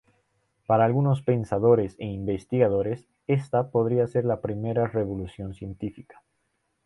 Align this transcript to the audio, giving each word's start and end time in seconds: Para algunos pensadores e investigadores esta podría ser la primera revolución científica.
Para 0.65 0.85
algunos 0.85 1.21
pensadores 1.21 1.95
e 1.99 2.07
investigadores 2.07 3.07
esta 3.27 3.69
podría 3.69 4.07
ser 4.07 4.25
la 4.25 4.41
primera 4.41 4.87
revolución 4.87 5.53
científica. 5.53 6.23